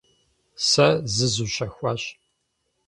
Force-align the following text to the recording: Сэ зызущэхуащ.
Сэ 0.69 0.87
зызущэхуащ. 1.13 2.03